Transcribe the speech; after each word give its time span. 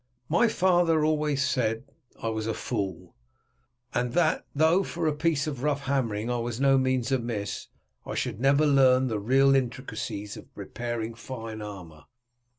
My 0.29 0.47
father 0.47 1.05
always 1.05 1.45
said 1.45 1.83
I 2.19 2.29
was 2.29 2.47
a 2.47 2.55
fool, 2.55 3.15
and 3.93 4.13
that, 4.13 4.47
though 4.55 4.81
for 4.81 5.05
a 5.05 5.13
piece 5.13 5.45
of 5.45 5.61
rough 5.61 5.81
hammering 5.81 6.27
I 6.27 6.39
was 6.39 6.57
by 6.57 6.63
no 6.69 6.79
means 6.79 7.11
amiss, 7.11 7.67
I 8.03 8.15
should 8.15 8.39
never 8.39 8.65
learn 8.65 9.09
the 9.09 9.19
real 9.19 9.53
intricacies 9.55 10.37
of 10.37 10.47
repairing 10.55 11.13
fine 11.13 11.61
armour. 11.61 12.05